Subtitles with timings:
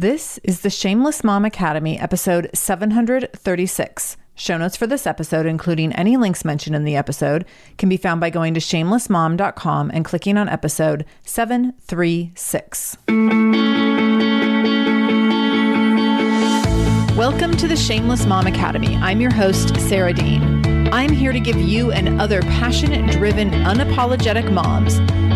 [0.00, 4.16] This is the Shameless Mom Academy, episode 736.
[4.36, 7.44] Show notes for this episode, including any links mentioned in the episode,
[7.78, 12.96] can be found by going to shamelessmom.com and clicking on episode 736.
[17.16, 18.94] Welcome to the Shameless Mom Academy.
[18.98, 20.88] I'm your host, Sarah Dean.
[20.92, 25.00] I'm here to give you and other passionate, driven, unapologetic moms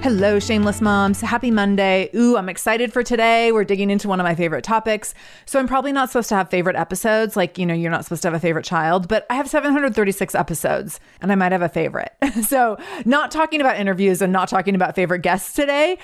[0.00, 1.20] Hello, shameless moms.
[1.20, 2.08] Happy Monday.
[2.14, 3.50] Ooh, I'm excited for today.
[3.50, 5.12] We're digging into one of my favorite topics.
[5.44, 7.36] So, I'm probably not supposed to have favorite episodes.
[7.36, 10.36] Like, you know, you're not supposed to have a favorite child, but I have 736
[10.36, 12.12] episodes and I might have a favorite.
[12.46, 15.98] so, not talking about interviews and not talking about favorite guests today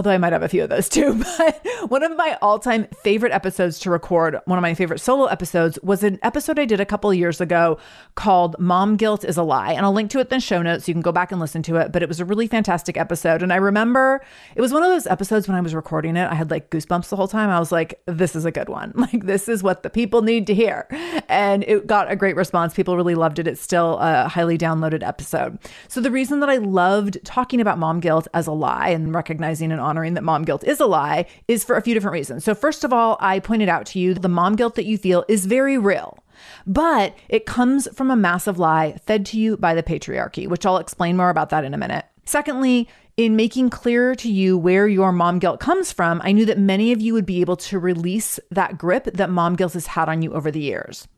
[0.00, 1.22] although I might have a few of those too.
[1.40, 5.26] But one of my all time favorite episodes to record, one of my favorite solo
[5.26, 7.78] episodes, was an episode I did a couple years ago
[8.14, 9.72] called Mom Guilt is a Lie.
[9.72, 10.84] And I'll link to it in the show notes.
[10.84, 11.92] So you can go back and listen to it.
[11.92, 13.42] But it was a really fantastic episode.
[13.42, 14.22] And I remember
[14.54, 17.08] it was one of those episodes when I was recording it, I had like goosebumps
[17.08, 17.50] the whole time.
[17.50, 18.94] I was like, this is a good one.
[19.10, 20.86] Like, this is what the people need to hear.
[21.28, 22.74] And it got a great response.
[22.74, 23.48] People really loved it.
[23.48, 25.58] It's still a highly downloaded episode.
[25.88, 29.72] So the reason that I loved talking about mom guilt as a lie and recognizing
[29.72, 32.44] and honoring that mom guilt is a lie is for a few different reasons.
[32.44, 35.24] So, first of all, I pointed out to you the mom guilt that you feel
[35.28, 36.18] is very real.
[36.66, 40.78] But it comes from a massive lie fed to you by the patriarchy, which I'll
[40.78, 42.06] explain more about that in a minute.
[42.24, 46.58] Secondly, in making clear to you where your mom guilt comes from, I knew that
[46.58, 50.08] many of you would be able to release that grip that mom guilt has had
[50.08, 51.08] on you over the years.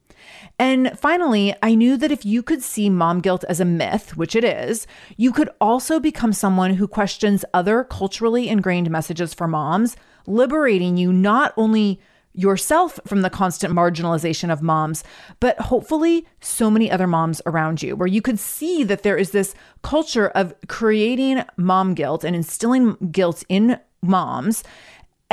[0.59, 4.37] And finally, I knew that if you could see mom guilt as a myth, which
[4.37, 9.97] it is, you could also become someone who questions other culturally ingrained messages for moms,
[10.27, 12.00] liberating you not only
[12.34, 15.05] yourself from the constant marginalization of moms,
[15.41, 19.33] but hopefully so many other moms around you, where you could see that there is
[19.33, 24.65] this culture of creating mom guilt and instilling guilt in moms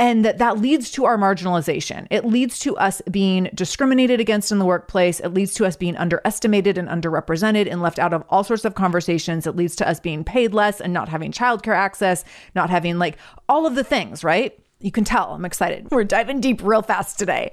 [0.00, 2.06] and that that leads to our marginalization.
[2.10, 5.20] It leads to us being discriminated against in the workplace.
[5.20, 8.74] It leads to us being underestimated and underrepresented and left out of all sorts of
[8.74, 9.46] conversations.
[9.46, 12.24] It leads to us being paid less and not having childcare access,
[12.54, 14.58] not having like all of the things, right?
[14.78, 15.90] You can tell I'm excited.
[15.90, 17.50] We're diving deep real fast today.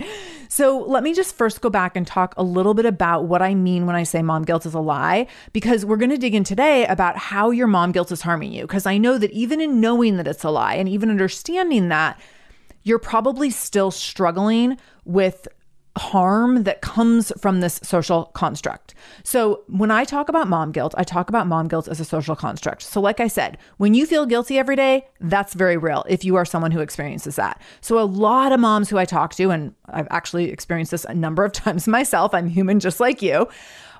[0.47, 3.53] So, let me just first go back and talk a little bit about what I
[3.53, 6.45] mean when I say mom guilt is a lie, because we're going to dig in
[6.45, 8.61] today about how your mom guilt is harming you.
[8.61, 12.17] Because I know that even in knowing that it's a lie and even understanding that,
[12.87, 15.47] you're probably still struggling with
[15.97, 18.93] harm that comes from this social construct.
[19.23, 22.35] So, when I talk about mom guilt, I talk about mom guilt as a social
[22.35, 22.83] construct.
[22.83, 26.35] So, like I said, when you feel guilty every day, that's very real if you
[26.35, 27.61] are someone who experiences that.
[27.81, 31.13] So, a lot of moms who I talk to, and I've actually experienced this a
[31.13, 33.47] number of times myself, I'm human just like you.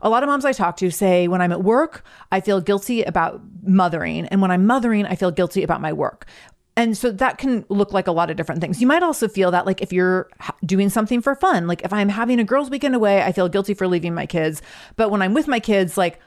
[0.04, 3.02] A lot of moms I talk to say, when I'm at work, I feel guilty
[3.02, 4.28] about mothering.
[4.28, 6.28] And when I'm mothering, I feel guilty about my work
[6.78, 8.80] And so that can look like a lot of different things.
[8.80, 10.30] You might also feel that, like, if you're
[10.64, 13.74] doing something for fun, like if I'm having a girls' weekend away, I feel guilty
[13.74, 14.62] for leaving my kids.
[14.96, 16.20] But when I'm with my kids, like,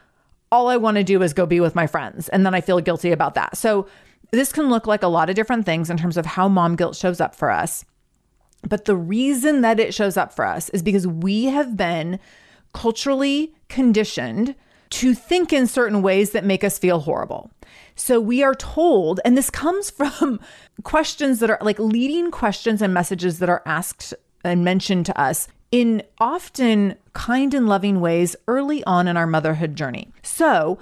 [0.53, 2.29] all I want to do is go be with my friends.
[2.29, 3.57] And then I feel guilty about that.
[3.57, 3.87] So
[4.33, 6.97] this can look like a lot of different things in terms of how mom guilt
[6.97, 7.85] shows up for us.
[8.69, 12.19] But the reason that it shows up for us is because we have been
[12.75, 14.57] culturally conditioned
[14.91, 17.51] to think in certain ways that make us feel horrible.
[18.01, 20.41] So we are told, and this comes from
[20.83, 25.49] questions that are like leading questions and messages that are asked and mentioned to us
[25.71, 30.09] in often kind and loving ways early on in our motherhood journey.
[30.23, 30.79] So,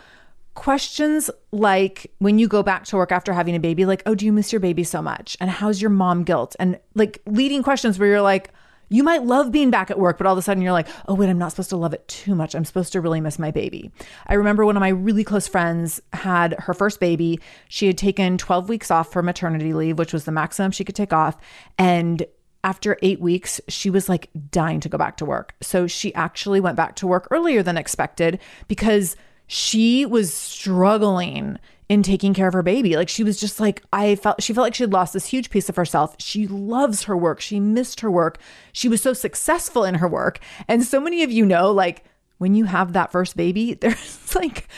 [0.55, 4.25] questions like when you go back to work after having a baby, like, oh, do
[4.25, 5.37] you miss your baby so much?
[5.41, 6.57] And how's your mom guilt?
[6.59, 8.51] And like leading questions where you're like,
[8.89, 11.15] you might love being back at work, but all of a sudden you're like, oh,
[11.15, 12.55] wait, I'm not supposed to love it too much.
[12.55, 13.91] I'm supposed to really miss my baby.
[14.27, 17.41] I remember one of my really close friends had her first baby.
[17.69, 20.97] She had taken 12 weeks off for maternity leave, which was the maximum she could
[20.97, 21.37] take off.
[21.77, 22.25] And
[22.65, 25.55] after eight weeks, she was like dying to go back to work.
[25.61, 31.59] So she actually went back to work earlier than expected because she was struggling
[31.89, 32.97] in taking care of her baby.
[32.97, 35.51] Like she was just like, I felt, she felt like she had lost this huge
[35.51, 36.17] piece of herself.
[36.19, 37.41] She loves her work.
[37.41, 38.39] She missed her work.
[38.73, 40.39] She was so successful in her work.
[40.67, 42.05] And so many of you know, like,
[42.39, 44.69] when you have that first baby, there's like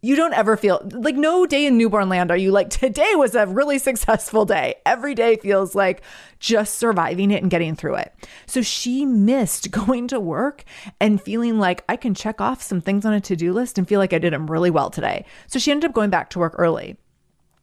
[0.00, 3.34] you don't ever feel like no day in newborn land are you like today was
[3.34, 4.76] a really successful day.
[4.86, 6.02] Every day feels like
[6.38, 8.14] just surviving it and getting through it.
[8.46, 10.64] So she missed going to work
[11.00, 13.98] and feeling like i can check off some things on a to-do list and feel
[13.98, 15.24] like i did them really well today.
[15.46, 16.96] So she ended up going back to work early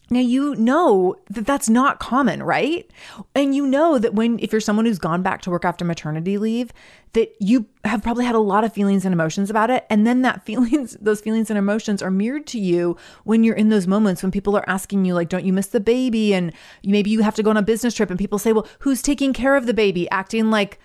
[0.10, 2.90] now, you know that that's not common, right?
[3.34, 6.38] And you know that when, if you're someone who's gone back to work after maternity
[6.38, 6.72] leave,
[7.14, 9.86] that you have probably had a lot of feelings and emotions about it.
[9.90, 13.70] And then that feelings, those feelings and emotions are mirrored to you when you're in
[13.70, 16.36] those moments when people are asking you, like, don't you miss the baby?
[16.36, 16.54] And
[16.84, 19.34] maybe you have to go on a business trip and people say, well, who's taking
[19.34, 20.10] care of the baby?
[20.12, 20.80] Acting like,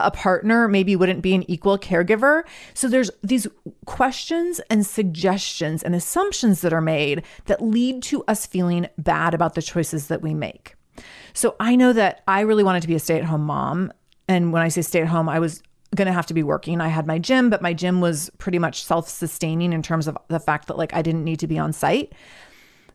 [0.00, 2.42] a partner maybe wouldn't be an equal caregiver.
[2.74, 3.46] So there's these
[3.86, 9.54] questions and suggestions and assumptions that are made that lead to us feeling bad about
[9.54, 10.74] the choices that we make.
[11.32, 13.92] So I know that I really wanted to be a stay-at-home mom,
[14.28, 15.62] and when I say stay at home, I was
[15.94, 16.80] going to have to be working.
[16.80, 20.40] I had my gym, but my gym was pretty much self-sustaining in terms of the
[20.40, 22.12] fact that like I didn't need to be on site.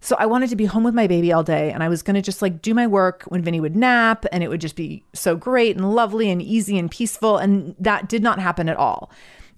[0.01, 2.16] So I wanted to be home with my baby all day and I was going
[2.16, 5.04] to just like do my work when Vinny would nap and it would just be
[5.13, 7.38] so great and lovely and easy and peaceful.
[7.38, 9.12] And that did not happen at all.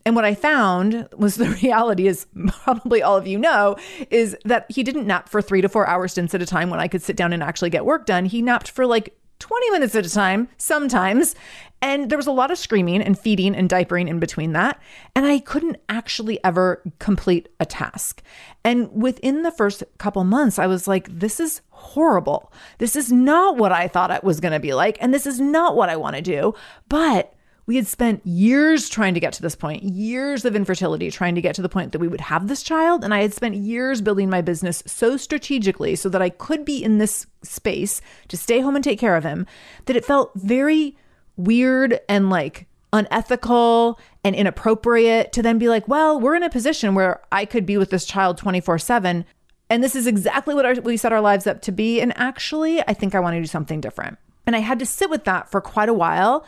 [0.03, 2.25] And what I found was the reality is
[2.63, 3.75] probably all of you know
[4.09, 6.79] is that he didn't nap for three to four hour stints at a time when
[6.79, 8.25] I could sit down and actually get work done.
[8.25, 11.35] He napped for like 20 minutes at a time, sometimes.
[11.81, 14.79] And there was a lot of screaming and feeding and diapering in between that.
[15.15, 18.21] And I couldn't actually ever complete a task.
[18.63, 22.53] And within the first couple months, I was like, this is horrible.
[22.77, 24.97] This is not what I thought it was going to be like.
[25.01, 26.53] And this is not what I want to do.
[26.87, 27.33] But
[27.65, 31.41] we had spent years trying to get to this point, years of infertility trying to
[31.41, 33.03] get to the point that we would have this child.
[33.03, 36.83] And I had spent years building my business so strategically so that I could be
[36.83, 39.45] in this space to stay home and take care of him
[39.85, 40.97] that it felt very
[41.37, 46.95] weird and like unethical and inappropriate to then be like, well, we're in a position
[46.95, 49.25] where I could be with this child 24 7.
[49.69, 52.01] And this is exactly what our, we set our lives up to be.
[52.01, 54.17] And actually, I think I want to do something different.
[54.45, 56.45] And I had to sit with that for quite a while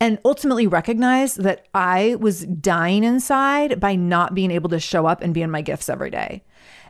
[0.00, 5.22] and ultimately recognize that I was dying inside by not being able to show up
[5.22, 6.44] and be in my gifts every day.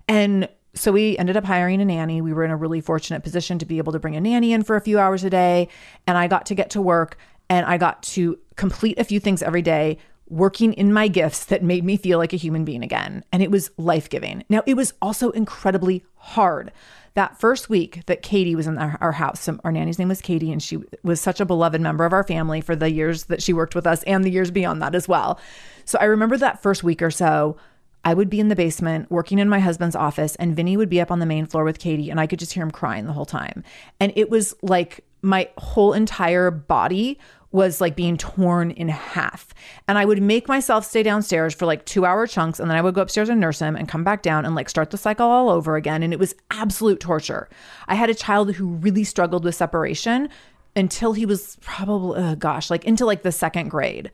[0.07, 2.21] And so we ended up hiring a nanny.
[2.21, 4.63] We were in a really fortunate position to be able to bring a nanny in
[4.63, 5.69] for a few hours a day.
[6.07, 7.19] And I got to get to work
[7.51, 9.99] and I got to complete a few things every day,
[10.29, 13.25] working in my gifts that made me feel like a human being again.
[13.33, 14.45] And it was life giving.
[14.51, 16.71] Now, it was also incredibly hard.
[17.15, 20.63] That first week that Katie was in our, house, our nanny's name was Katie, and
[20.63, 23.75] she was such a beloved member of our family for the years that she worked
[23.75, 25.41] with us and the years beyond that as well.
[25.85, 27.57] So I remember that first week or so,
[28.05, 31.01] I would be in the basement working in my husband's office, and Vinny would be
[31.01, 33.13] up on the main floor with Katie, and I could just hear him crying the
[33.13, 33.65] whole time.
[34.01, 37.19] And it was like my whole entire body
[37.51, 39.55] was like being torn in half.
[39.87, 42.61] And I would make myself stay downstairs for like two hour chunks.
[42.61, 44.69] And then I would go upstairs and nurse him and come back down and like
[44.69, 46.03] start the cycle all over again.
[46.03, 47.49] And it was absolute torture.
[47.87, 50.29] I had a child who really struggled with separation
[50.77, 54.11] until he was probably, oh gosh, like into like the second grade.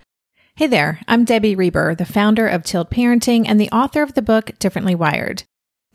[0.57, 4.23] Hey there, I'm Debbie Reber, the founder of Tilt Parenting and the author of the
[4.23, 5.43] book Differently Wired.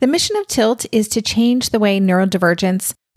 [0.00, 2.92] The mission of Tilt is to change the way neurodivergence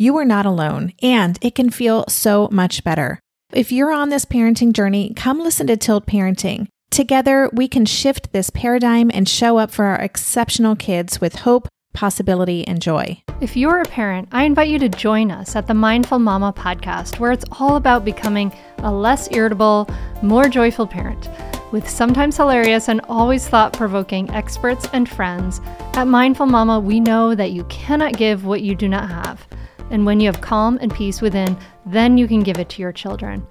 [0.00, 3.20] you are not alone, and it can feel so much better.
[3.52, 6.68] If you're on this parenting journey, come listen to Tilt Parenting.
[6.90, 11.68] Together, we can shift this paradigm and show up for our exceptional kids with hope,
[11.92, 13.22] possibility, and joy.
[13.42, 17.18] If you're a parent, I invite you to join us at the Mindful Mama podcast,
[17.18, 19.86] where it's all about becoming a less irritable,
[20.22, 21.28] more joyful parent.
[21.72, 25.60] With sometimes hilarious and always thought provoking experts and friends,
[25.92, 29.46] at Mindful Mama, we know that you cannot give what you do not have.
[29.90, 32.92] And when you have calm and peace within, then you can give it to your
[32.92, 33.44] children.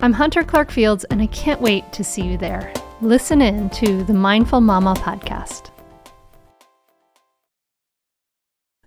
[0.00, 2.72] I'm Hunter Clarke-Fields, and I can't wait to see you there.
[3.00, 5.70] Listen in to the Mindful Mama podcast.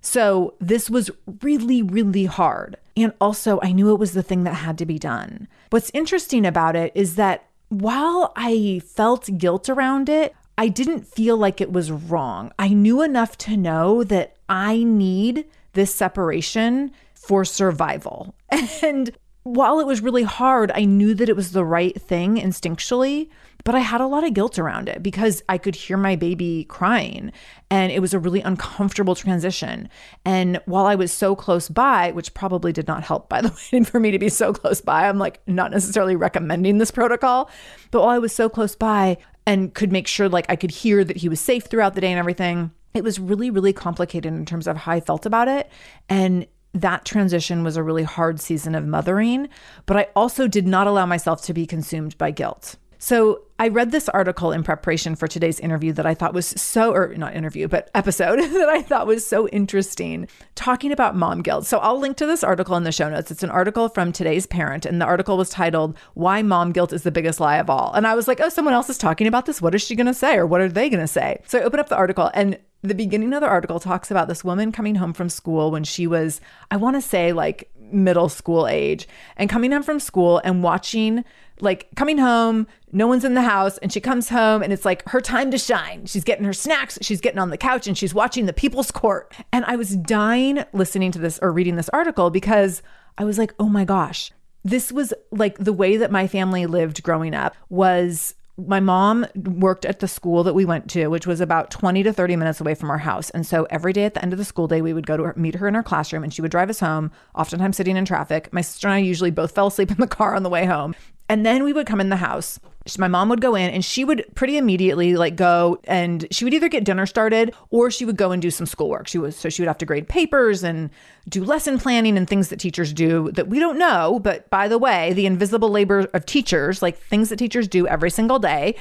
[0.01, 1.09] So, this was
[1.41, 2.75] really, really hard.
[2.97, 5.47] And also, I knew it was the thing that had to be done.
[5.69, 11.37] What's interesting about it is that while I felt guilt around it, I didn't feel
[11.37, 12.51] like it was wrong.
[12.59, 18.35] I knew enough to know that I need this separation for survival.
[18.81, 19.11] And
[19.43, 23.29] while it was really hard, I knew that it was the right thing instinctually,
[23.65, 26.65] but I had a lot of guilt around it because I could hear my baby
[26.69, 27.31] crying
[27.69, 29.89] and it was a really uncomfortable transition.
[30.23, 33.83] And while I was so close by, which probably did not help, by the way,
[33.83, 37.49] for me to be so close by, I'm like not necessarily recommending this protocol,
[37.91, 41.03] but while I was so close by and could make sure like I could hear
[41.03, 44.45] that he was safe throughout the day and everything, it was really, really complicated in
[44.45, 45.69] terms of how I felt about it.
[46.09, 49.47] And that transition was a really hard season of mothering,
[49.85, 52.77] but I also did not allow myself to be consumed by guilt.
[53.03, 56.93] So I read this article in preparation for today's interview that I thought was so,
[56.93, 61.65] or not interview, but episode that I thought was so interesting, talking about mom guilt.
[61.65, 63.29] So I'll link to this article in the show notes.
[63.29, 67.03] It's an article from today's parent, and the article was titled, Why Mom Guilt is
[67.03, 67.91] the Biggest Lie of All.
[67.91, 69.61] And I was like, oh, someone else is talking about this.
[69.61, 70.37] What is she going to say?
[70.37, 71.41] Or what are they going to say?
[71.45, 74.45] So I open up the article, and the beginning of the article talks about this
[74.45, 76.39] woman coming home from school when she was,
[76.71, 79.07] I want to say, like middle school age,
[79.37, 81.23] and coming home from school and watching,
[81.59, 85.07] like, coming home, no one's in the house, and she comes home and it's like
[85.09, 86.05] her time to shine.
[86.05, 89.33] She's getting her snacks, she's getting on the couch, and she's watching the People's Court.
[89.51, 92.81] And I was dying listening to this or reading this article because
[93.17, 94.31] I was like, oh my gosh,
[94.63, 99.85] this was like the way that my family lived growing up was my mom worked
[99.85, 102.75] at the school that we went to, which was about 20 to 30 minutes away
[102.75, 103.29] from our house.
[103.31, 105.23] And so every day at the end of the school day, we would go to
[105.23, 108.05] her, meet her in her classroom and she would drive us home, oftentimes sitting in
[108.05, 108.53] traffic.
[108.53, 110.95] My sister and I usually both fell asleep in the car on the way home.
[111.29, 112.59] And then we would come in the house
[112.97, 116.53] my mom would go in and she would pretty immediately like go and she would
[116.53, 119.07] either get dinner started or she would go and do some schoolwork.
[119.07, 120.89] She was so she would have to grade papers and
[121.29, 124.77] do lesson planning and things that teachers do that we don't know, but by the
[124.77, 128.75] way, the invisible labor of teachers, like things that teachers do every single day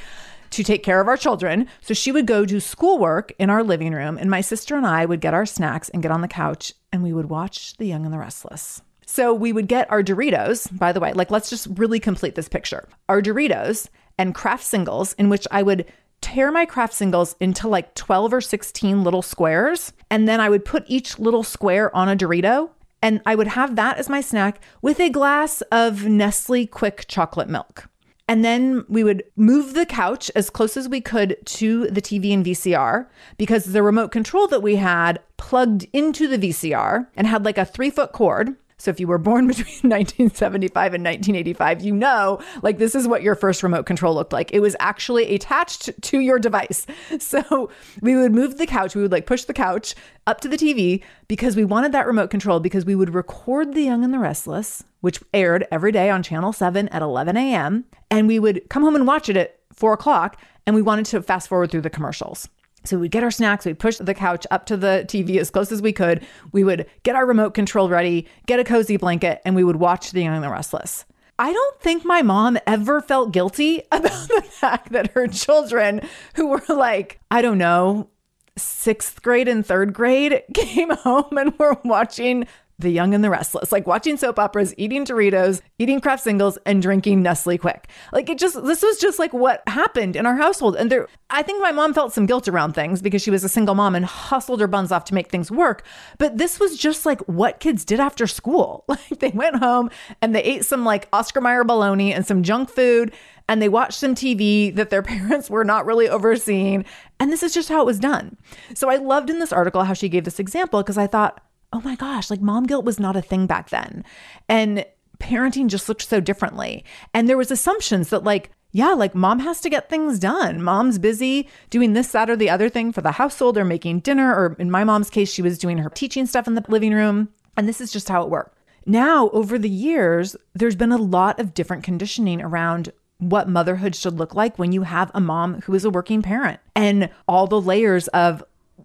[0.50, 1.68] to take care of our children.
[1.80, 5.06] So she would go do schoolwork in our living room and my sister and I
[5.06, 8.04] would get our snacks and get on the couch and we would watch The Young
[8.04, 8.82] and the Restless.
[9.12, 12.48] So we would get our Doritos, by the way, like let's just really complete this
[12.48, 12.88] picture.
[13.10, 15.84] Our Doritos and Kraft singles, in which I would
[16.22, 19.92] tear my Kraft singles into like 12 or 16 little squares.
[20.10, 22.70] And then I would put each little square on a Dorito.
[23.02, 27.50] And I would have that as my snack with a glass of Nestle Quik chocolate
[27.50, 27.90] milk.
[28.28, 32.32] And then we would move the couch as close as we could to the TV
[32.32, 37.44] and VCR because the remote control that we had plugged into the VCR and had
[37.44, 38.56] like a three foot cord.
[38.82, 43.22] So if you were born between 1975 and 1985, you know, like this is what
[43.22, 44.52] your first remote control looked like.
[44.52, 46.86] It was actually attached to your device.
[47.18, 47.70] So
[48.00, 49.94] we would move the couch, we would like push the couch
[50.26, 53.82] up to the TV because we wanted that remote control because we would record The
[53.82, 57.84] Young and the Restless, which aired every day on Channel 7 at 11 a.m.
[58.10, 60.40] And we would come home and watch it at four o'clock.
[60.66, 62.48] And we wanted to fast forward through the commercials.
[62.84, 65.70] So we'd get our snacks, we'd push the couch up to the TV as close
[65.70, 66.24] as we could.
[66.52, 70.10] We would get our remote control ready, get a cozy blanket, and we would watch
[70.10, 71.04] The Young and the Restless.
[71.38, 76.02] I don't think my mom ever felt guilty about the fact that her children,
[76.34, 78.10] who were like, I don't know,
[78.56, 82.46] sixth grade and third grade, came home and were watching
[82.82, 86.82] the Young and the Restless, like watching soap operas, eating Doritos, eating Kraft singles, and
[86.82, 87.84] drinking Nestle Quik.
[88.12, 90.76] Like it just, this was just like what happened in our household.
[90.76, 93.48] And there, I think my mom felt some guilt around things because she was a
[93.48, 95.84] single mom and hustled her buns off to make things work.
[96.18, 98.84] But this was just like what kids did after school.
[98.92, 102.68] Like they went home and they ate some like Oscar Mayer bologna and some junk
[102.68, 103.12] food
[103.48, 106.84] and they watched some TV that their parents were not really overseeing.
[107.20, 108.36] And this is just how it was done.
[108.74, 111.80] So I loved in this article how she gave this example because I thought, oh
[111.80, 114.04] my gosh, like mom guilt was not a thing back then.
[114.48, 114.84] And
[115.18, 116.84] parenting just looked so differently.
[117.14, 120.62] And there was assumptions that like, yeah, like mom has to get things done.
[120.62, 124.34] Mom's busy doing this, that, or the other thing for the household or making dinner.
[124.34, 127.28] Or in my mom's case, she was doing her teaching stuff in the living room.
[127.56, 128.56] And this is just how it worked.
[128.84, 134.18] Now, over the years, there's been a lot of different conditioning around what motherhood should
[134.18, 137.60] look like when you have a mom who is a working parent and all the
[137.60, 138.42] layers of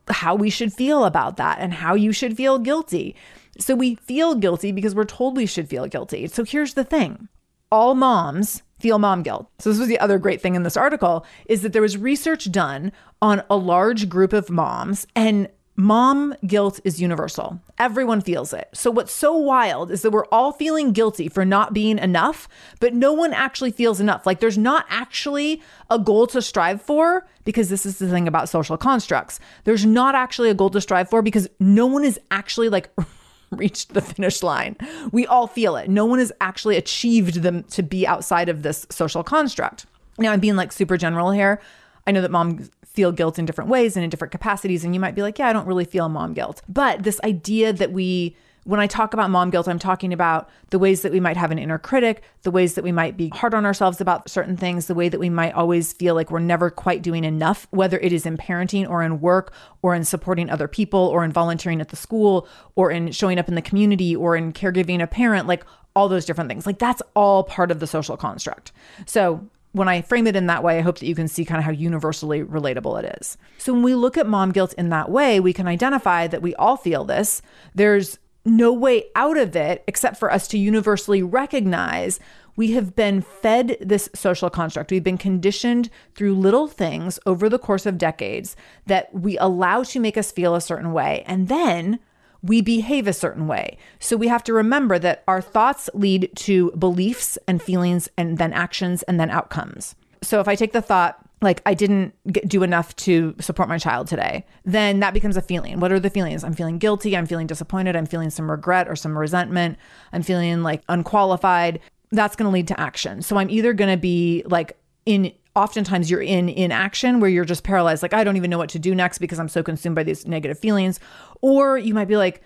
[0.10, 3.16] how we should feel about that and how you should feel guilty.
[3.60, 6.28] So we feel guilty because we're told we should feel guilty.
[6.28, 7.28] So here's the thing.
[7.72, 9.50] All moms feel mom guilt.
[9.60, 12.52] So this was the other great thing in this article is that there was research
[12.52, 17.62] done on a large group of moms and Mom guilt is universal.
[17.78, 18.68] Everyone feels it.
[18.74, 22.96] So, what's so wild is that we're all feeling guilty for not being enough, but
[22.96, 24.26] no one actually feels enough.
[24.26, 28.50] Like, there's not actually a goal to strive for because this is the thing about
[28.50, 29.40] social constructs.
[29.66, 32.90] There's not actually a goal to strive for because no one is actually like
[33.52, 34.78] reached the finish line.
[35.12, 35.92] We all feel it.
[35.92, 39.86] No one has actually achieved them to be outside of this social construct.
[40.18, 41.62] Now, I'm being like super general here.
[42.08, 42.68] I know that mom
[42.98, 44.84] feel guilt in different ways and in different capacities.
[44.84, 46.64] And you might be like, yeah, I don't really feel mom guilt.
[46.68, 50.80] But this idea that we, when I talk about mom guilt, I'm talking about the
[50.80, 53.54] ways that we might have an inner critic, the ways that we might be hard
[53.54, 56.72] on ourselves about certain things, the way that we might always feel like we're never
[56.72, 60.68] quite doing enough, whether it is in parenting or in work or in supporting other
[60.68, 64.36] people or in volunteering at the school or in showing up in the community or
[64.36, 65.64] in caregiving a parent, like
[65.96, 66.66] all those different things.
[66.66, 68.72] Like that's all part of the social construct.
[69.06, 71.60] So when I frame it in that way, I hope that you can see kind
[71.60, 73.38] of how universally relatable it is.
[73.58, 76.56] So when we look at mom guilt in that way, we can identify that we
[76.56, 77.42] all feel this.
[77.76, 82.20] There's no way out of it except for us to universally recognize
[82.56, 84.90] we have been fed this social construct.
[84.90, 88.56] We've been conditioned through little things over the course of decades
[88.88, 91.24] that we allow to make us feel a certain way.
[91.28, 92.00] And then
[92.44, 93.78] we behave a certain way.
[94.00, 98.54] So we have to remember that our thoughts lead to beliefs and feelings and then
[98.54, 99.96] actions and then outcomes.
[100.22, 103.78] So if I take the thought, like I didn't get, do enough to support my
[103.78, 105.80] child today, then that becomes a feeling.
[105.80, 106.44] What are the feelings?
[106.44, 107.16] I'm feeling guilty.
[107.16, 107.96] I'm feeling disappointed.
[107.96, 109.78] I'm feeling some regret or some resentment.
[110.14, 111.80] I'm feeling like unqualified.
[112.12, 113.22] That's going to lead to action.
[113.22, 117.64] So I'm either going to be like in oftentimes you're in inaction where you're just
[117.64, 120.04] paralyzed like i don't even know what to do next because i'm so consumed by
[120.04, 121.00] these negative feelings.
[121.42, 122.42] Or you might be like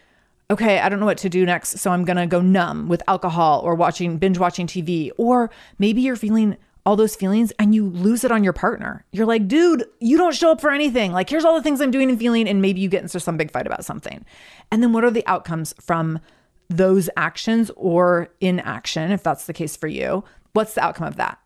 [0.50, 3.02] okay i don't know what to do next so i'm going to go numb with
[3.08, 7.86] alcohol or watching binge watching tv or maybe you're feeling all those feelings and you
[7.86, 9.06] lose it on your partner.
[9.12, 11.12] You're like dude you don't show up for anything.
[11.12, 13.38] Like here's all the things i'm doing and feeling and maybe you get into some
[13.38, 14.26] big fight about something.
[14.72, 16.20] And then what are the outcomes from
[16.70, 20.24] those actions or inaction if that's the case for you?
[20.54, 21.40] What's the outcome of that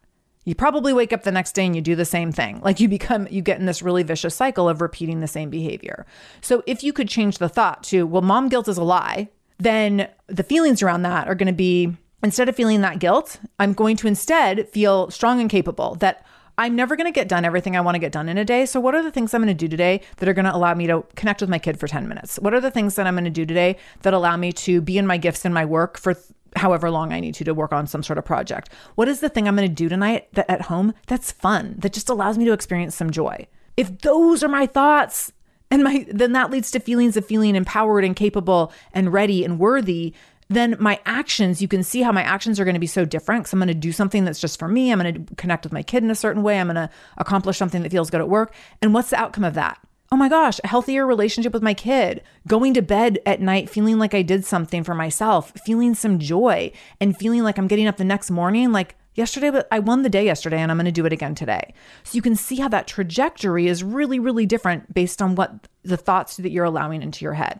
[0.45, 2.61] you probably wake up the next day and you do the same thing.
[2.61, 6.05] Like you become, you get in this really vicious cycle of repeating the same behavior.
[6.41, 10.07] So if you could change the thought to, well, mom guilt is a lie, then
[10.27, 13.97] the feelings around that are going to be instead of feeling that guilt, I'm going
[13.97, 16.25] to instead feel strong and capable that
[16.57, 18.65] I'm never going to get done everything I want to get done in a day.
[18.65, 20.73] So, what are the things I'm going to do today that are going to allow
[20.73, 22.39] me to connect with my kid for 10 minutes?
[22.39, 24.97] What are the things that I'm going to do today that allow me to be
[24.97, 26.15] in my gifts and my work for
[26.55, 28.69] however long I need to to work on some sort of project.
[28.95, 31.93] What is the thing I'm going to do tonight that at home that's fun, that
[31.93, 33.47] just allows me to experience some joy?
[33.77, 35.31] If those are my thoughts,
[35.71, 39.59] and my then that leads to feelings of feeling empowered and capable and ready and
[39.59, 40.13] worthy
[40.47, 43.43] then my actions, you can see how my actions are going to be so different
[43.43, 44.91] because I'm going to do something that's just for me.
[44.91, 46.59] I'm going to connect with my kid in a certain way.
[46.59, 48.53] I'm going to accomplish something that feels good at work.
[48.81, 49.79] And what's the outcome of that?
[50.15, 53.99] Oh my gosh, a healthier relationship with my kid, going to bed at night feeling
[53.99, 57.97] like I did something for myself, feeling some joy, and feeling like I'm getting up
[57.97, 60.91] the next morning like, yesterday, but I won the day yesterday and I'm going to
[60.93, 61.73] do it again today.
[62.05, 65.97] So you can see how that trajectory is really, really different based on what the
[65.97, 67.59] thoughts that you're allowing into your head.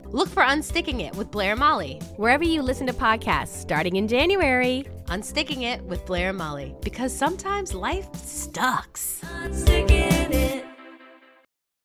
[0.13, 2.01] Look for Unsticking It with Blair and Molly.
[2.17, 4.85] Wherever you listen to podcasts, starting in January.
[5.05, 9.21] Unsticking It with Blair and Molly, because sometimes life sucks.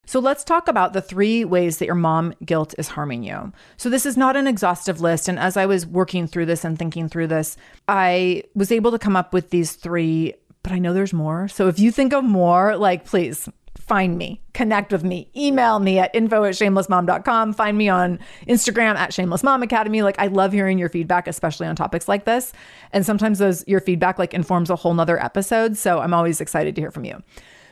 [0.07, 3.53] So let's talk about the three ways that your mom guilt is harming you.
[3.77, 5.29] So this is not an exhaustive list.
[5.29, 8.99] And as I was working through this and thinking through this, I was able to
[8.99, 10.35] come up with these three,
[10.65, 11.47] but I know there's more.
[11.47, 13.49] So if you think of more, like please
[13.87, 18.19] find me, connect with me, email me at info at shamelessmom.com, find me on
[18.49, 20.03] Instagram at shameless mom academy.
[20.03, 22.53] Like I love hearing your feedback, especially on topics like this.
[22.93, 25.77] And sometimes those your feedback like informs a whole nother episode.
[25.77, 27.23] So I'm always excited to hear from you.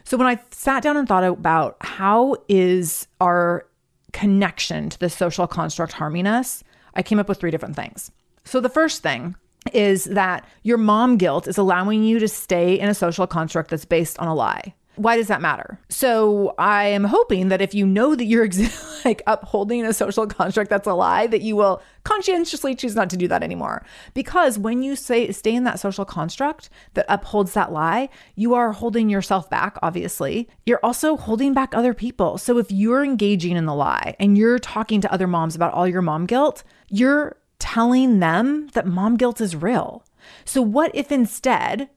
[0.05, 3.67] So when I sat down and thought about how is our
[4.13, 6.63] connection to the social construct harming us,
[6.95, 8.13] I came up with three different things.
[8.45, 9.35] So the first thing
[9.73, 13.87] is that your mom guilt is allowing you to stay in a social construct that's
[13.87, 14.75] based on a lie.
[14.97, 15.79] Why does that matter?
[15.89, 20.27] So I am hoping that if you know that you're ex- like upholding a social
[20.27, 23.85] construct that's a lie, that you will conscientiously choose not to do that anymore.
[24.13, 28.73] Because when you say stay in that social construct that upholds that lie, you are
[28.73, 30.49] holding yourself back, obviously.
[30.67, 32.39] You're also holding back other people.
[32.39, 35.89] So if you're engaging in the lie and you're talking to other moms about all
[35.89, 40.05] your mom guilt, you're telling them that mom guilt is real.
[40.45, 41.89] So what if instead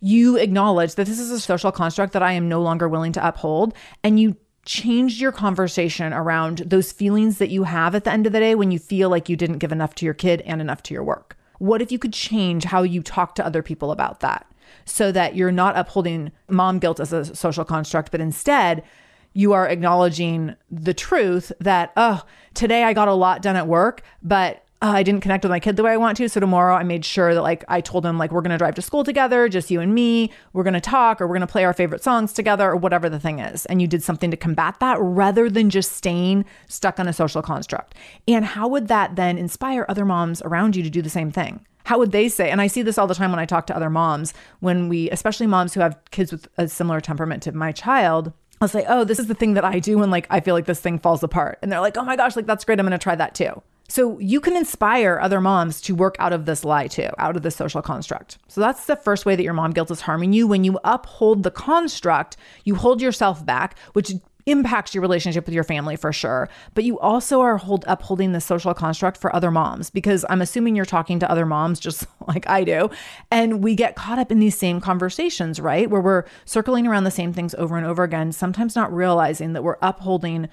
[0.00, 3.26] you acknowledge that this is a social construct that I am no longer willing to
[3.26, 8.26] uphold, and you changed your conversation around those feelings that you have at the end
[8.26, 10.60] of the day when you feel like you didn't give enough to your kid and
[10.60, 11.36] enough to your work.
[11.58, 14.46] What if you could change how you talk to other people about that
[14.84, 18.84] so that you're not upholding mom guilt as a social construct, but instead,
[19.32, 22.22] you are acknowledging the truth that, oh,
[22.54, 25.58] today I got a lot done at work, but uh, I didn't connect with my
[25.58, 26.28] kid the way I want to.
[26.28, 28.82] So tomorrow I made sure that like I told him like we're gonna drive to
[28.82, 30.30] school together, just you and me.
[30.52, 33.40] We're gonna talk or we're gonna play our favorite songs together or whatever the thing
[33.40, 33.66] is.
[33.66, 37.42] And you did something to combat that rather than just staying stuck on a social
[37.42, 37.96] construct.
[38.28, 41.66] And how would that then inspire other moms around you to do the same thing?
[41.86, 42.50] How would they say?
[42.50, 45.10] And I see this all the time when I talk to other moms, when we,
[45.10, 49.02] especially moms who have kids with a similar temperament to my child, I'll say, Oh,
[49.02, 51.24] this is the thing that I do when like I feel like this thing falls
[51.24, 51.58] apart.
[51.62, 52.78] And they're like, Oh my gosh, like that's great.
[52.78, 53.60] I'm gonna try that too.
[53.88, 57.42] So you can inspire other moms to work out of this lie too, out of
[57.42, 58.38] the social construct.
[58.46, 60.46] So that's the first way that your mom guilt is harming you.
[60.46, 64.12] When you uphold the construct, you hold yourself back, which
[64.50, 66.48] impacts your relationship with your family for sure.
[66.74, 70.74] But you also are hold upholding the social construct for other moms because I'm assuming
[70.74, 72.90] you're talking to other moms just like I do.
[73.30, 75.88] And we get caught up in these same conversations, right?
[75.88, 79.62] Where we're circling around the same things over and over again, sometimes not realizing that
[79.62, 80.48] we're upholding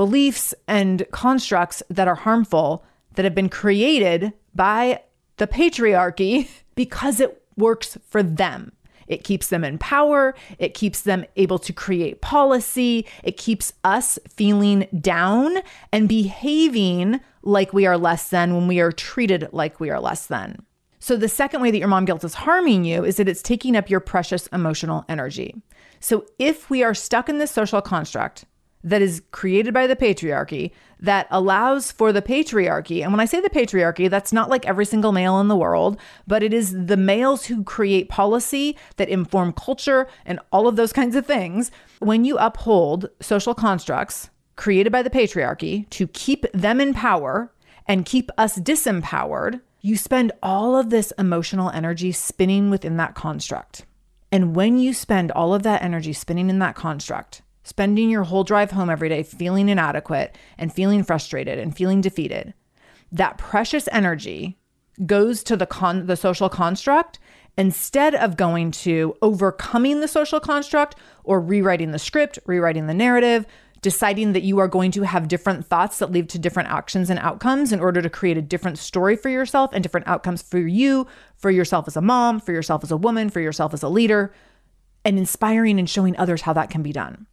[0.00, 2.82] beliefs and constructs that are harmful
[3.16, 4.98] that have been created by
[5.36, 8.72] the patriarchy because it works for them.
[9.08, 10.34] It keeps them in power.
[10.58, 13.04] It keeps them able to create policy.
[13.22, 15.58] It keeps us feeling down
[15.92, 20.28] and behaving like we are less than when we are treated like we are less
[20.28, 20.64] than.
[20.98, 23.76] So, the second way that your mom guilt is harming you is that it's taking
[23.76, 25.56] up your precious emotional energy.
[25.98, 28.46] So, if we are stuck in this social construct
[28.82, 33.02] that is created by the patriarchy that allows for the patriarchy.
[33.02, 35.98] And when I say the patriarchy, that's not like every single male in the world,
[36.26, 40.92] but it is the males who create policy that inform culture and all of those
[40.92, 41.70] kinds of things.
[42.00, 47.52] When you uphold social constructs created by the patriarchy to keep them in power
[47.86, 53.86] and keep us disempowered, you spend all of this emotional energy spinning within that construct.
[54.30, 58.44] And when you spend all of that energy spinning in that construct, spending your whole
[58.44, 62.54] drive home every day feeling inadequate and feeling frustrated and feeling defeated,
[63.12, 64.58] that precious energy
[65.06, 67.18] goes to the con- the social construct
[67.56, 70.94] instead of going to overcoming the social construct
[71.24, 73.46] or rewriting the script, rewriting the narrative,
[73.82, 77.18] deciding that you are going to have different thoughts that lead to different actions and
[77.18, 81.06] outcomes in order to create a different story for yourself and different outcomes for you,
[81.36, 84.32] for yourself as a mom, for yourself as a woman, for yourself as a leader,
[85.04, 87.26] and inspiring and showing others how that can be done.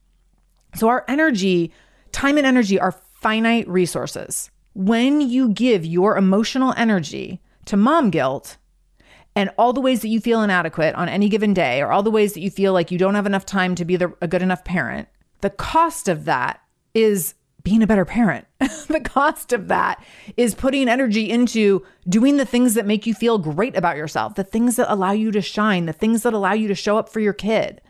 [0.75, 1.71] So, our energy,
[2.11, 4.51] time and energy are finite resources.
[4.73, 8.57] When you give your emotional energy to mom guilt
[9.35, 12.11] and all the ways that you feel inadequate on any given day, or all the
[12.11, 14.41] ways that you feel like you don't have enough time to be the, a good
[14.41, 15.07] enough parent,
[15.41, 16.61] the cost of that
[16.93, 18.47] is being a better parent.
[18.59, 20.03] the cost of that
[20.37, 24.43] is putting energy into doing the things that make you feel great about yourself, the
[24.43, 27.19] things that allow you to shine, the things that allow you to show up for
[27.19, 27.81] your kid.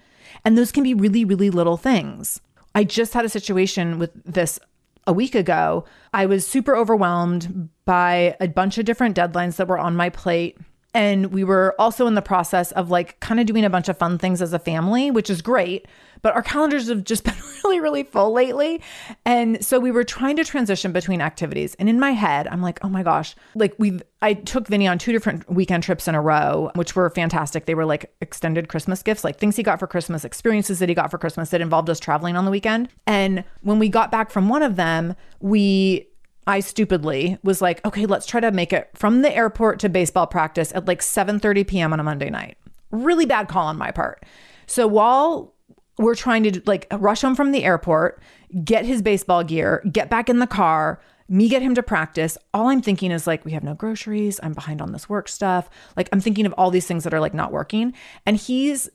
[0.43, 2.41] And those can be really, really little things.
[2.77, 4.59] I just had a situation with this
[5.07, 5.85] a week ago.
[6.13, 10.59] I was super overwhelmed by a bunch of different deadlines that were on my plate.
[10.93, 13.97] And we were also in the process of like kind of doing a bunch of
[13.97, 15.87] fun things as a family, which is great.
[16.23, 18.81] But our calendars have just been really, really full lately.
[19.25, 21.75] And so we were trying to transition between activities.
[21.75, 24.97] And in my head, I'm like, oh my gosh, like we've, I took Vinny on
[24.97, 27.65] two different weekend trips in a row, which were fantastic.
[27.65, 30.95] They were like extended Christmas gifts, like things he got for Christmas, experiences that he
[30.95, 32.89] got for Christmas that involved us traveling on the weekend.
[33.05, 36.07] And when we got back from one of them, we
[36.47, 40.27] I stupidly was like, okay, let's try to make it from the airport to baseball
[40.27, 41.93] practice at like 7:30 p.m.
[41.93, 42.57] on a Monday night.
[42.91, 44.25] Really bad call on my part.
[44.65, 45.53] So while
[45.97, 48.21] we're trying to like rush him from the airport,
[48.63, 52.37] get his baseball gear, get back in the car, me get him to practice.
[52.53, 54.39] All I'm thinking is like, we have no groceries.
[54.41, 55.69] I'm behind on this work stuff.
[55.97, 57.93] Like, I'm thinking of all these things that are like not working.
[58.25, 58.89] And he's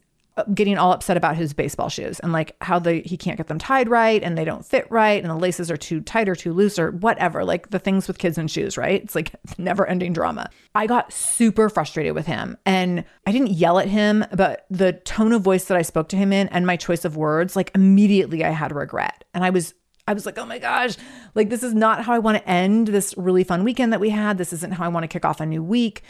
[0.55, 3.59] getting all upset about his baseball shoes and like how the he can't get them
[3.59, 6.55] tied right and they don't fit right and the laces are too tight or too
[6.55, 10.13] loose or whatever like the things with kids and shoes right it's like never ending
[10.13, 14.95] drama i got super frustrated with him and i didn't yell at him but the
[15.05, 17.71] tone of voice that i spoke to him in and my choice of words like
[17.75, 19.75] immediately i had regret and i was
[20.09, 20.97] I was like, oh my gosh,
[21.37, 24.11] like this is not how I want to end this really fun weekend that we
[24.11, 24.37] had.
[24.37, 26.03] This isn't how I want to kick off a new week.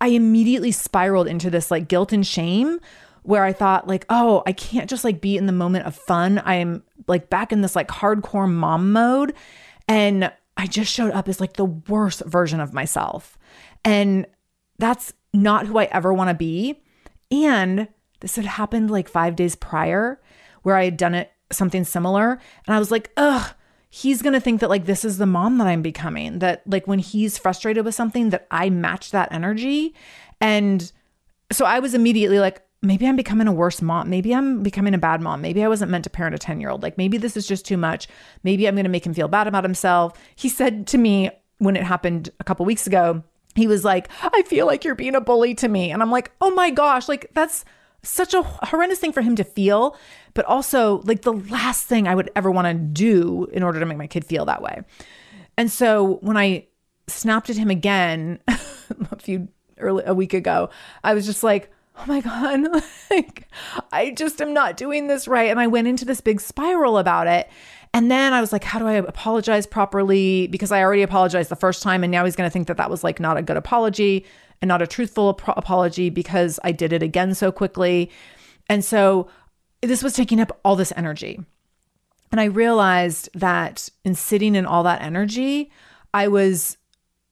[0.00, 2.78] I immediately spiraled into this like guilt and shame
[3.22, 6.40] where I thought like, oh, I can't just like be in the moment of fun.
[6.44, 9.34] I'm like back in this like hardcore mom mode.
[9.88, 13.38] And I just showed up as like the worst version of myself.
[13.84, 14.26] And
[14.78, 16.80] that's not who I ever want to be.
[17.30, 17.88] And
[18.20, 20.20] this had happened like five days prior
[20.62, 22.32] where I had done it something similar.
[22.66, 23.54] And I was like, ugh,
[23.88, 26.38] he's going to think that like this is the mom that I'm becoming.
[26.38, 29.94] That like when he's frustrated with something, that I match that energy.
[30.40, 30.90] And
[31.52, 34.08] so I was immediately like, maybe I'm becoming a worse mom.
[34.08, 35.42] Maybe I'm becoming a bad mom.
[35.42, 36.82] Maybe I wasn't meant to parent a 10 year old.
[36.82, 38.08] Like maybe this is just too much.
[38.42, 40.18] Maybe I'm going to make him feel bad about himself.
[40.34, 43.22] He said to me when it happened a couple weeks ago,
[43.54, 45.90] he was like, I feel like you're being a bully to me.
[45.90, 47.64] And I'm like, oh my gosh, like that's
[48.02, 49.96] such a horrendous thing for him to feel,
[50.32, 53.86] but also like the last thing I would ever want to do in order to
[53.86, 54.82] make my kid feel that way.
[55.58, 56.68] And so when I
[57.08, 60.70] snapped at him again a few early a week ago,
[61.04, 63.48] I was just like, oh my God, like
[63.92, 65.50] I just am not doing this right.
[65.50, 67.48] And I went into this big spiral about it.
[67.92, 70.46] And then I was like, how do I apologize properly?
[70.46, 72.04] Because I already apologized the first time.
[72.04, 74.24] And now he's going to think that that was like not a good apology
[74.62, 78.10] and not a truthful ap- apology because I did it again so quickly.
[78.68, 79.28] And so
[79.82, 81.40] this was taking up all this energy.
[82.30, 85.72] And I realized that in sitting in all that energy,
[86.14, 86.76] I was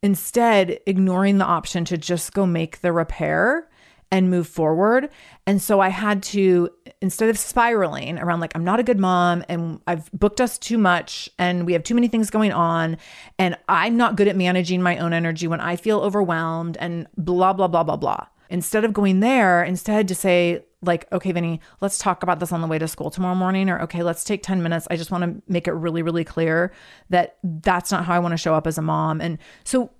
[0.02, 3.67] instead ignoring the option to just go make the repair
[4.10, 5.10] and move forward.
[5.46, 9.44] And so I had to, instead of spiraling around like, I'm not a good mom
[9.48, 12.96] and I've booked us too much and we have too many things going on
[13.38, 17.52] and I'm not good at managing my own energy when I feel overwhelmed and blah,
[17.52, 18.26] blah, blah, blah, blah.
[18.50, 22.60] Instead of going there, instead to say, like, okay, Vinny, let's talk about this on
[22.60, 24.86] the way to school tomorrow morning, or okay, let's take 10 minutes.
[24.90, 26.72] I just want to make it really, really clear
[27.10, 29.20] that that's not how I want to show up as a mom.
[29.20, 29.90] And so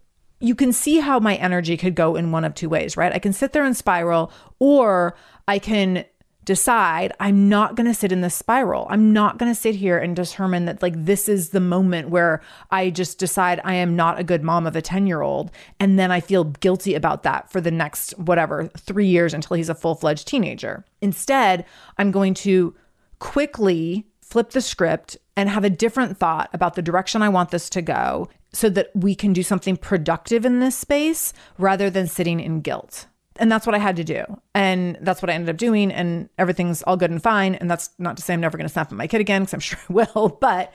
[0.40, 3.12] you can see how my energy could go in one of two ways, right?
[3.12, 6.04] I can sit there and spiral, or I can
[6.48, 8.86] decide I'm not going to sit in this spiral.
[8.88, 12.40] I'm not going to sit here and determine that, like, this is the moment where
[12.70, 15.50] I just decide I am not a good mom of a 10 year old.
[15.78, 19.68] And then I feel guilty about that for the next, whatever, three years until he's
[19.68, 20.86] a full fledged teenager.
[21.02, 21.66] Instead,
[21.98, 22.74] I'm going to
[23.18, 27.70] quickly flip the script and have a different thought about the direction I want this
[27.70, 32.40] to go so that we can do something productive in this space rather than sitting
[32.40, 33.06] in guilt.
[33.36, 34.24] And that's what I had to do.
[34.52, 35.92] And that's what I ended up doing.
[35.92, 37.54] And everything's all good and fine.
[37.54, 39.54] And that's not to say I'm never going to snap at my kid again, because
[39.54, 40.28] I'm sure I will.
[40.40, 40.72] But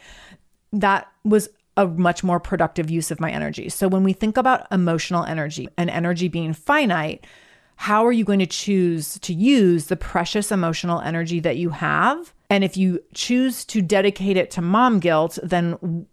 [0.71, 3.67] that was a much more productive use of my energy.
[3.67, 7.28] So when we think about emotional energy and energy being finite,
[7.76, 12.34] how are you going to choose to use the precious emotional energy that you have?
[12.54, 16.06] And if you choose to dedicate it to mom guilt, then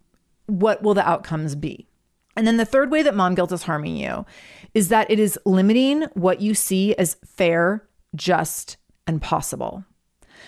[0.47, 1.87] what will the outcomes be?
[2.35, 4.25] And then the third way that mom guilt is harming you
[4.73, 9.85] is that it is limiting what you see as fair, just, and possible.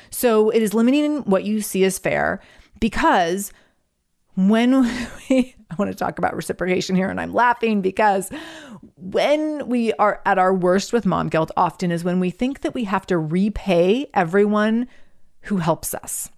[0.09, 2.41] So it is limiting what you see as fair
[2.81, 3.53] because
[4.35, 4.85] when
[5.29, 8.31] we, I want to talk about reciprocation here, and I'm laughing because
[8.97, 12.73] when we are at our worst with mom guilt, often is when we think that
[12.73, 14.89] we have to repay everyone
[15.43, 16.31] who helps us.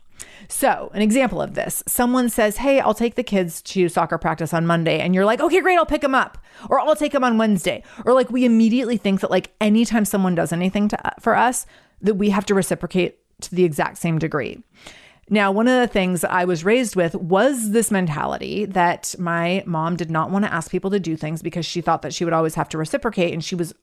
[0.49, 4.53] So, an example of this someone says, Hey, I'll take the kids to soccer practice
[4.55, 5.01] on Monday.
[5.01, 6.39] And you're like, Okay, great, I'll pick them up.
[6.69, 7.83] Or I'll take them on Wednesday.
[8.05, 11.67] Or like, we immediately think that, like, anytime someone does anything to, uh, for us,
[12.01, 14.63] that we have to reciprocate to the exact same degree.
[15.31, 19.97] Now, one of the things I was raised with was this mentality that my mom
[19.97, 22.35] did not want to ask people to do things because she thought that she would
[22.35, 23.33] always have to reciprocate.
[23.33, 23.75] And she was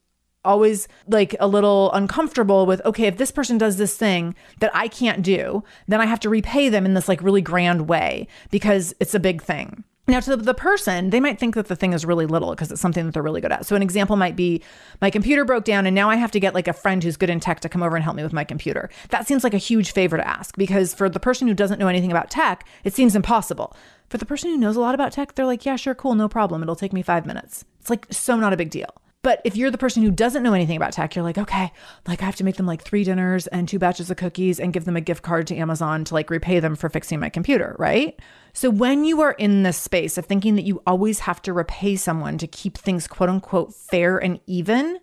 [0.43, 4.87] always like a little uncomfortable with okay if this person does this thing that I
[4.87, 8.93] can't do then I have to repay them in this like really grand way because
[8.99, 9.83] it's a big thing.
[10.07, 12.81] Now, to the person, they might think that the thing is really little because it's
[12.81, 13.65] something that they're really good at.
[13.65, 14.61] So, an example might be
[14.99, 17.29] my computer broke down and now I have to get like a friend who's good
[17.29, 18.89] in tech to come over and help me with my computer.
[19.09, 21.87] That seems like a huge favor to ask because for the person who doesn't know
[21.87, 23.75] anything about tech, it seems impossible.
[24.09, 26.27] For the person who knows a lot about tech, they're like, yeah, sure, cool, no
[26.27, 26.61] problem.
[26.63, 27.63] It'll take me five minutes.
[27.79, 28.89] It's like so not a big deal.
[29.23, 31.71] But if you're the person who doesn't know anything about tech, you're like, okay,
[32.07, 34.73] like I have to make them like three dinners and two batches of cookies and
[34.73, 37.75] give them a gift card to Amazon to like repay them for fixing my computer,
[37.77, 38.19] right?
[38.53, 41.95] So when you are in this space of thinking that you always have to repay
[41.97, 44.99] someone to keep things quote unquote fair and even,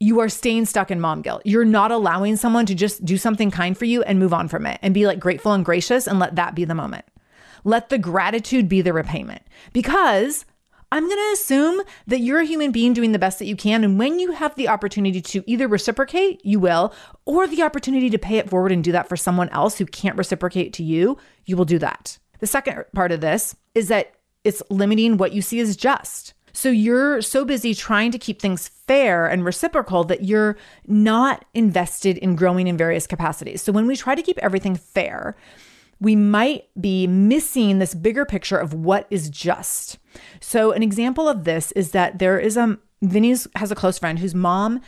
[0.00, 1.42] you are staying stuck in mom guilt.
[1.44, 4.66] You're not allowing someone to just do something kind for you and move on from
[4.66, 7.06] it and be like grateful and gracious and let that be the moment.
[7.64, 10.44] Let the gratitude be the repayment because
[10.92, 13.82] I'm going to assume that you're a human being doing the best that you can.
[13.82, 16.92] And when you have the opportunity to either reciprocate, you will,
[17.24, 20.18] or the opportunity to pay it forward and do that for someone else who can't
[20.18, 22.18] reciprocate to you, you will do that.
[22.40, 24.12] The second part of this is that
[24.44, 26.34] it's limiting what you see as just.
[26.52, 32.18] So you're so busy trying to keep things fair and reciprocal that you're not invested
[32.18, 33.62] in growing in various capacities.
[33.62, 35.36] So when we try to keep everything fair,
[36.02, 39.98] we might be missing this bigger picture of what is just.
[40.40, 44.18] So, an example of this is that there is a Vinny's has a close friend
[44.18, 44.80] whose mom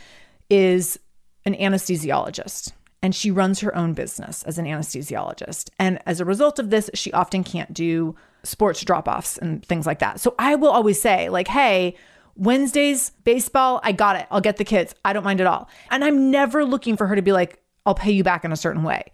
[0.49, 0.99] is
[1.45, 5.69] an anesthesiologist and she runs her own business as an anesthesiologist.
[5.79, 9.85] And as a result of this, she often can't do sports drop offs and things
[9.85, 10.19] like that.
[10.19, 11.95] So, I will always say, like, hey,
[12.35, 14.27] Wednesdays, baseball, I got it.
[14.29, 14.93] I'll get the kids.
[15.05, 15.69] I don't mind at all.
[15.89, 18.57] And I'm never looking for her to be like, I'll pay you back in a
[18.57, 19.13] certain way.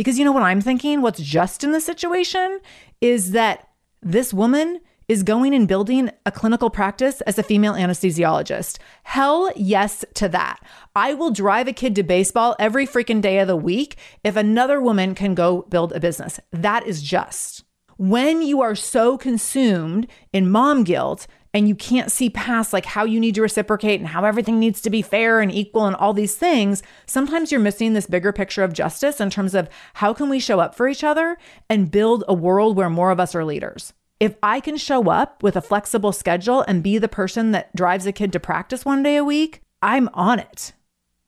[0.00, 1.02] Because you know what I'm thinking?
[1.02, 2.60] What's just in the situation
[3.02, 3.68] is that
[4.00, 8.78] this woman is going and building a clinical practice as a female anesthesiologist.
[9.02, 10.58] Hell yes to that.
[10.96, 14.80] I will drive a kid to baseball every freaking day of the week if another
[14.80, 16.40] woman can go build a business.
[16.50, 17.64] That is just.
[17.98, 23.04] When you are so consumed in mom guilt and you can't see past like how
[23.04, 26.12] you need to reciprocate and how everything needs to be fair and equal and all
[26.12, 30.28] these things, sometimes you're missing this bigger picture of justice in terms of how can
[30.28, 31.36] we show up for each other
[31.68, 33.92] and build a world where more of us are leaders.
[34.20, 38.06] If I can show up with a flexible schedule and be the person that drives
[38.06, 40.72] a kid to practice one day a week, I'm on it.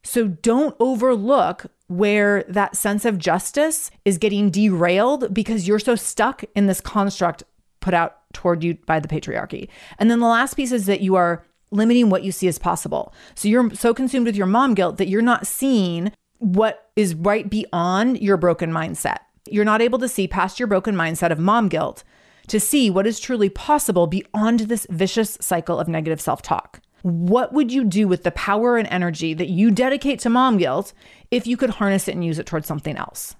[0.04, 6.44] So don't overlook where that sense of justice is getting derailed because you're so stuck
[6.54, 7.44] in this construct
[7.80, 9.68] put out toward you by the patriarchy.
[9.98, 13.14] And then the last piece is that you are limiting what you see as possible.
[13.34, 17.48] So you're so consumed with your mom guilt that you're not seeing what is right
[17.48, 19.18] beyond your broken mindset.
[19.48, 22.04] You're not able to see past your broken mindset of mom guilt
[22.48, 26.80] to see what is truly possible beyond this vicious cycle of negative self talk.
[27.02, 30.92] What would you do with the power and energy that you dedicate to mom guilt
[31.30, 33.34] if you could harness it and use it towards something else?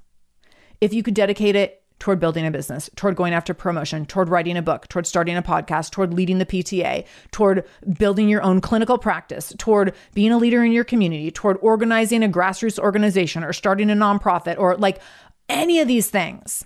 [0.81, 4.57] If you could dedicate it toward building a business, toward going after promotion, toward writing
[4.57, 7.65] a book, toward starting a podcast, toward leading the PTA, toward
[7.97, 12.29] building your own clinical practice, toward being a leader in your community, toward organizing a
[12.29, 15.01] grassroots organization or starting a nonprofit or like
[15.49, 16.65] any of these things.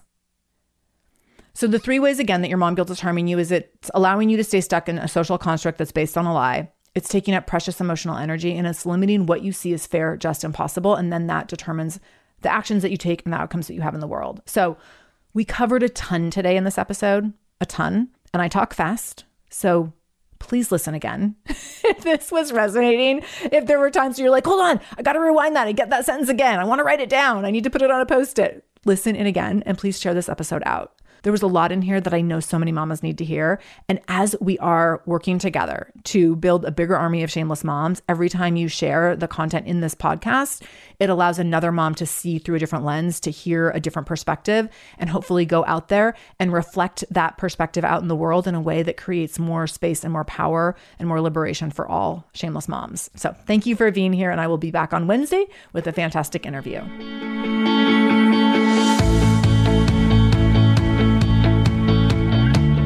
[1.52, 4.30] So, the three ways again that your mom guilt is harming you is it's allowing
[4.30, 6.70] you to stay stuck in a social construct that's based on a lie.
[6.94, 10.44] It's taking up precious emotional energy and it's limiting what you see as fair, just,
[10.44, 10.94] and possible.
[10.94, 12.00] And then that determines
[12.40, 14.40] the actions that you take and the outcomes that you have in the world.
[14.46, 14.78] So,
[15.36, 19.26] we covered a ton today in this episode, a ton, and I talk fast.
[19.50, 19.92] So,
[20.38, 21.36] please listen again.
[21.46, 23.22] if this was resonating,
[23.52, 25.90] if there were times you're like, hold on, I got to rewind that and get
[25.90, 26.58] that sentence again.
[26.58, 27.44] I want to write it down.
[27.44, 28.64] I need to put it on a post it.
[28.86, 30.94] Listen in again and please share this episode out.
[31.22, 33.60] There was a lot in here that I know so many mamas need to hear.
[33.88, 38.28] And as we are working together to build a bigger army of shameless moms, every
[38.28, 40.62] time you share the content in this podcast,
[40.98, 44.68] it allows another mom to see through a different lens, to hear a different perspective,
[44.98, 48.60] and hopefully go out there and reflect that perspective out in the world in a
[48.60, 53.10] way that creates more space and more power and more liberation for all shameless moms.
[53.14, 54.30] So thank you for being here.
[54.30, 57.95] And I will be back on Wednesday with a fantastic interview.